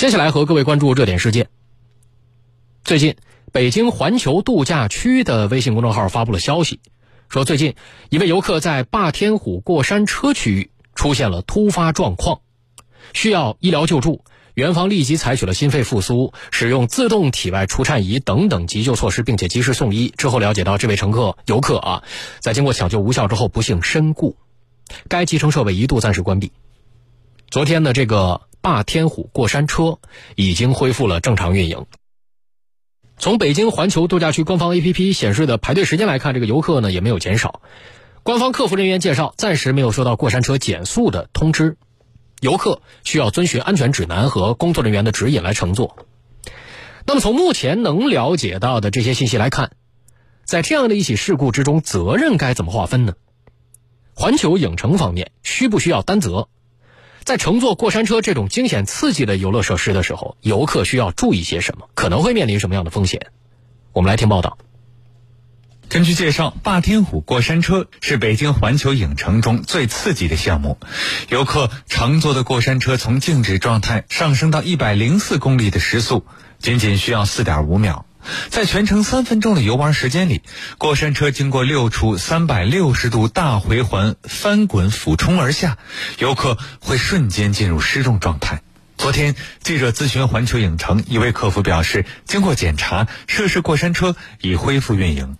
[0.00, 1.50] 接下来和各位关注热点事件。
[2.84, 3.16] 最近，
[3.52, 6.80] 北京环球度假区的微信公众号发布了消息，
[7.28, 7.74] 说最近
[8.08, 12.40] 一位游客在霸天虎过山车区域出现了突发状况，
[13.12, 14.24] 需要医疗救助。
[14.54, 20.14] 园方立即采取了心肺复苏、使用自动体外除颤仪等等急救措施，并且及时送医。
[20.16, 22.02] 之后了解到，这位乘客游客啊，
[22.40, 24.38] 在经过抢救无效之后不幸身故，
[25.08, 26.52] 该集成设备一度暂时关闭。
[27.50, 29.98] 昨天呢，这个霸天虎过山车
[30.36, 31.86] 已经恢复了正常运营。
[33.18, 37.60] 从北京环球度假区官方 APP 显示的排队时间来看，这个游客呢也没有减少。
[38.22, 41.76] 官方客服人员介绍，暂时没有收到过山车减速的通知。
[42.40, 45.96] 游客需要遵循安全指南和工作人员的指引来乘坐。
[47.06, 49.72] 那么，从目前能了解到的这些信息来看，
[50.44, 53.14] 在这样的一起事故之中，责任该怎么划分呢？
[54.14, 56.48] 环球影城方面需不需要担责？
[57.30, 61.88] 在乘坐过山车这种惊险刺激的游乐设施的时候，游客需要注意些什么？
[61.94, 63.28] 可能会面临什么样的风险？
[63.92, 64.58] 我们来听报道。
[65.88, 70.76] 根据介绍，霸天虎过山车是北京环球影城中最刺激的项目。
[71.28, 76.24] 游客乘坐的过山车从静止状态上升到一百零四公里的时速，
[76.58, 78.06] 仅仅需要四点五秒。
[78.48, 80.42] 在全程三分钟的游玩时间里，
[80.78, 85.78] 过山车经过六处三百六十度大回环翻滚俯冲而下，
[86.18, 88.62] 游客会瞬间进入失重状态。
[88.96, 95.38] 昨天，记者咨询环球影城一位客服表示，经过检查，涉事过山车已恢复运营。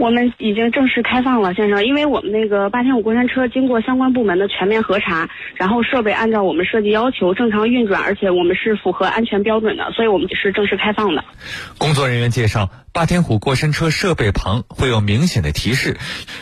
[0.00, 11.22] 我们已经正式开放了，先生，因为我们那个八天五过山车经过相关部门的全面核查，然后设备按照我们设计要求正常运转，而且我们是符合安全标准的，所以我们是正式开放的。
[11.76, 12.70] 工作人员介绍。
[12.92, 15.96] 霸天虎过山车设备旁会有明显的提示，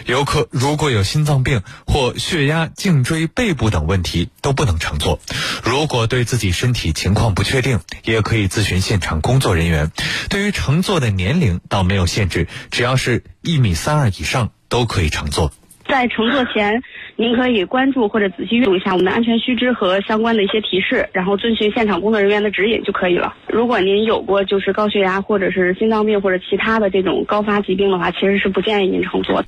[0.06, 5.20] 游客如果有心脏病或血压、颈椎、背部等问题都不能乘坐。
[5.62, 9.92] 如果对自己身体情况不确定，也可以咨询现场工作人员。
[10.30, 15.50] 对于乘坐的年龄倒没有限制，只要是一米三二以上都可以乘坐。
[15.86, 16.82] 在乘坐前，
[17.16, 23.34] 您可以关注或者仔细阅读一下我们的安全须知和相关的一些提示，然后遵循现场工作人员的指引就可以了。
[23.46, 29.42] 如果您有过就是高血压或者是心脏病或者其他的这种高发疾病的话，其实是不建议您乘坐。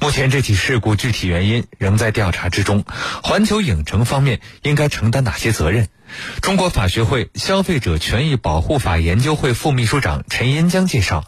[0.00, 2.84] 目前这起事故具体原因仍在调查之中，
[3.22, 5.88] 环球影城方面应该承担哪些责任？
[6.40, 11.24] 中国法学会消费者权益保护法研究会副秘书长陈延江介绍，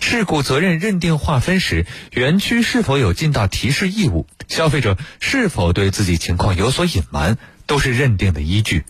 [0.00, 8.84] 事故责任认定划分时，园区是否有尽到提示义务，消费者是否对自己情况有所隐瞒，都是认定的依据。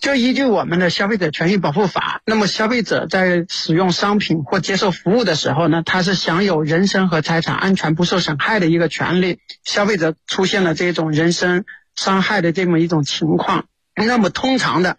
[0.00, 9.40] 就依据我们的消费者权益保护法，那么消费者在使用商品或接受服务的时候呢，他是享有人身和财产安全不受损害的一个权利。
[9.64, 11.64] 消费者出现了这种人身
[11.96, 13.66] 伤害的这么一种情况。
[13.96, 14.96] 那么通常的，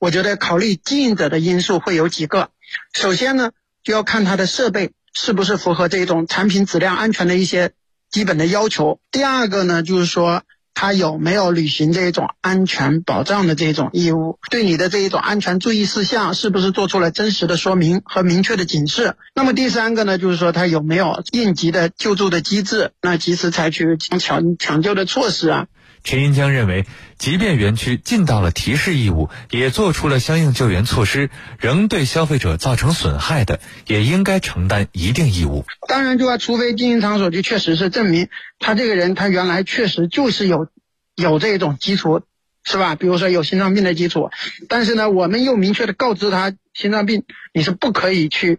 [0.00, 2.50] 我觉得考虑经营者的因素会有几个。
[2.92, 3.52] 首先呢，
[3.84, 7.70] 就要看它的设备是不是符合这种产品质量安全的一些
[8.10, 8.98] 基本的要求。
[9.12, 10.42] 第二个呢，就是说
[10.74, 19.14] 他有没有履行这种安全保障的这种义务，对你的这一种安全注意事项是不是做出了真实的说明和明确的警示。
[19.34, 25.66] 那么第三个呢，就是说他有没有应急的救助的机制，那及时采取抢抢救的措施啊。
[26.04, 26.84] 陈银江认为，
[27.16, 35.64] 即便园区尽到了提示义务，也做出了相应救援措施，仍对消费者造成损害的，也应该承担一定义务。
[35.88, 40.68] 当然，就要除非经营场所就确实是证明他这个人，他原来确实就是有
[41.14, 42.22] 有这种基础，
[42.64, 42.96] 是吧？
[42.96, 44.30] 比如说有心脏病的基础，
[44.68, 47.22] 但是呢，我们又明确的告知他，心脏病
[47.54, 48.58] 你是不可以去，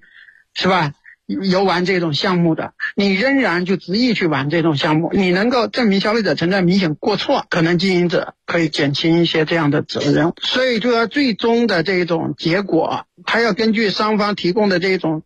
[0.53, 0.93] 是吧？
[1.41, 10.33] 游玩这种项目的，你仍然就执意去玩这种项目，你能够证明消费者存在明显过错，可能经营者可以减轻一些这样的责任。
[10.41, 15.23] 所以，就要最终的这种结果，他要根据双方提供的这种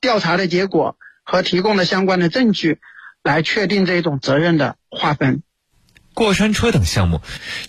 [0.00, 2.78] 调查的结果和提供的相关的证据，
[3.22, 5.42] 来确定这种责任的划分。
[6.12, 7.20] 过山车等项目，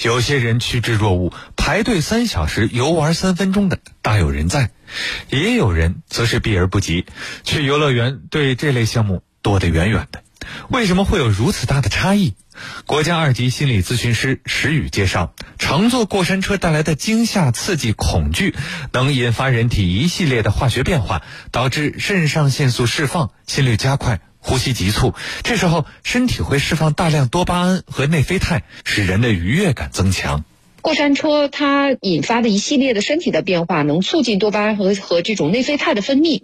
[0.03, 4.71] 有些人趋之若鹜，排队三小时游玩三分钟的大有人在；
[5.29, 7.05] 也有人则是避而不及，
[7.43, 10.23] 去游乐园对这类项目躲得远远的。
[10.69, 12.33] 为什么会有如此大的差异？
[12.85, 18.55] 国家二级心理咨询师石宇介绍，乘坐过山车带来的惊吓、刺激、恐惧，
[18.91, 21.21] 能引发人体一系列的化学变化，
[21.51, 24.19] 导致肾上腺素释放，心率加快。
[24.43, 25.13] 呼吸急促，
[25.43, 30.43] 这时候身体会释放大量多巴胺和内啡肽，使人的愉悦感增强。
[30.81, 36.41] 过山车它引发的一系列的身体的变化，能促进多巴胺和和这种内啡肽的分泌，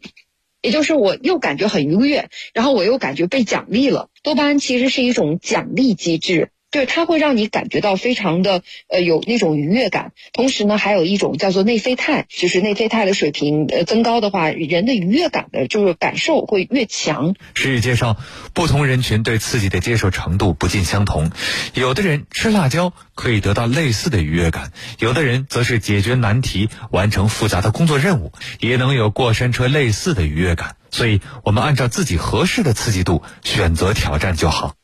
[0.62, 4.10] 也就是我又感觉很愉悦，然后我又感觉被奖励了。
[4.22, 6.51] 多巴胺其实是一种奖励机制。
[6.77, 10.12] 就是它会让你感觉到非常的呃有那种愉悦感。
[10.31, 17.33] 同时呢，还有一种叫做内啡肽，就是内啡肽的水平呃增高的话，人的愉悦感的就是感受会越强。
[17.56, 18.15] 世界上
[18.53, 21.31] 不同人群对刺激的接受程度不尽相同，
[21.74, 30.75] 有的人吃辣椒可以得到类似的愉悦感，有的人则是解决难题、完成复杂的工作任务，也能有过山车类似的愉悦感。
[30.91, 34.75] 所以，我们按照自己合适的刺激度选择挑战就好。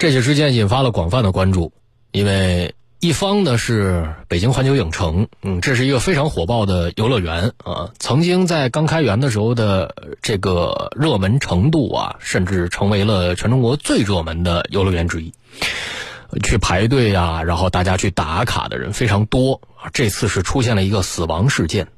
[0.00, 1.74] 这起事件引发了广泛的关注，
[2.10, 15.34] 因为一方呢是北京环球影城，嗯，这是一个非常火爆的游乐园啊，曾经在刚开园的时候的这个热门程度啊，甚至成为了全中国最热门的游乐园之一。
[16.42, 19.90] 去排队呀，然后大家去打卡的人非常多啊。
[19.92, 21.88] 这次是出现了一个死亡事件，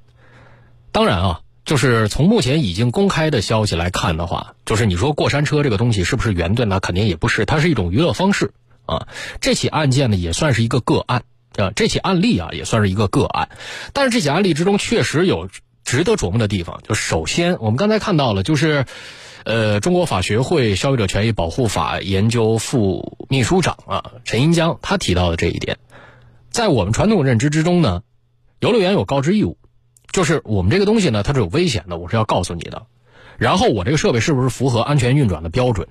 [0.90, 1.41] 当然啊。
[1.64, 6.80] 就是从目前已经公开的消息来看的话，就是你说过山车这个东西是不是原罪呢？
[6.80, 8.52] 肯定也不是，它是一种娱乐方式
[8.84, 9.06] 啊。
[9.40, 11.22] 这起案件呢也算是一个个案
[11.56, 13.48] 啊，这起案例啊也算是一个个案。
[13.92, 15.48] 但是这起案例之中确实有
[15.84, 16.80] 值得琢磨的地方。
[16.86, 18.84] 就首先我们刚才看到了，就是
[19.44, 25.78] 呃中国法学会消费者权益保护法研究副秘书长啊陈银江他提到的这一点，
[26.50, 28.02] 在我们传统认知之中呢，
[28.58, 29.58] 游乐园有告知义务。
[30.12, 32.86] 就是我们这个东西呢，它是有危险的，我是要告诉你的。
[33.38, 35.88] 然后我这个设备是不是符合安全运转的标准？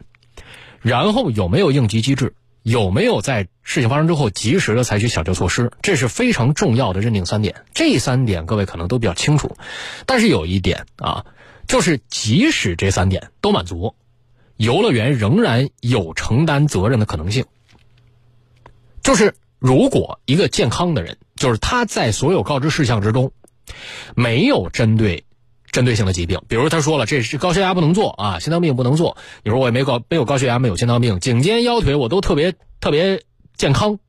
[0.79, 2.35] 然后有没有应急机制？
[2.61, 5.71] 有没有在事情发生之后及时的采取抢救措施？
[5.81, 7.65] 这是非常重要的认定三点。
[7.73, 9.57] 这三点各位可能都比较清楚，
[10.05, 11.25] 但是有一点啊，
[11.67, 13.95] 就是即使这三点都满足，
[14.57, 17.45] 游乐园仍然有承担责任的可能性。
[19.01, 23.33] 就是如果一个健康的人，就是他在所有告知事项之中。
[24.15, 25.25] 没有针对
[25.71, 29.17] 针对性的疾病，比如他说了这是高血压不能做啊，心脏病不能做。
[29.43, 33.23] 你说我也没高没有高血压，没有心脏病，颈肩腰腿我都特别特别
[33.55, 33.99] 健康，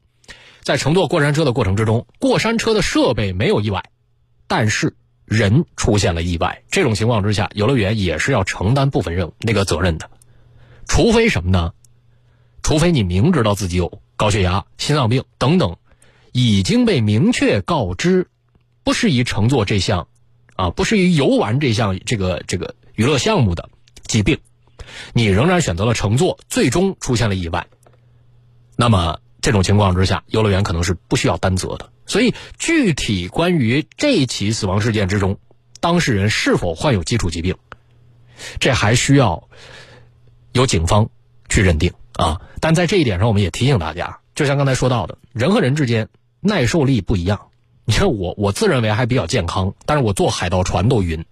[0.62, 3.84] 在乘坐过山车的过程之中，过山车的设备没有意外，
[4.48, 10.10] 但是人出现了意外，这种情况之下，游乐园也是要承担部分任务那个责任的，
[10.86, 11.72] 除非什么呢？
[12.64, 15.76] 除非你明知道自己有高血压、心脏病等等，
[16.32, 18.28] 已经被明确告知。
[18.84, 20.08] 不适宜乘坐这项，
[20.56, 23.68] 啊，不适宜游玩这项这个这个娱乐项目的
[24.06, 24.38] 疾病，
[25.12, 27.66] 你仍然选择了乘坐，最终出现了意外，
[28.76, 31.90] 那么这种情况之下，游乐园可能是不需要担责的。
[32.04, 35.38] 所以，具体关于这起死亡事件之中，
[35.80, 37.56] 当事人是否患有基础疾病，
[38.58, 39.48] 这还需要
[40.52, 41.08] 由警方
[41.48, 42.40] 去认定啊。
[42.60, 46.08] 但在这一点上，我们也提醒大家，就像刚才说到的，人和人之间
[46.40, 47.48] 耐受力不一样。
[47.84, 51.24] 你看我，我自认为还比较健康，但是我坐海盗船都晕，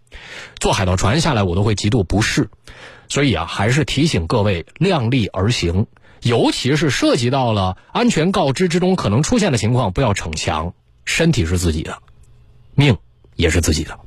[0.58, 2.50] 坐海盗船下来我都会极度不适，
[3.08, 5.86] 所以啊，还是提醒各位量力而行，
[6.22, 10.74] 尤其是涉及到了安全告知之中可能出现的情况，不要逞强，
[11.04, 11.98] 身体是自己的，
[12.74, 12.98] 命
[13.36, 13.98] 也是自己的。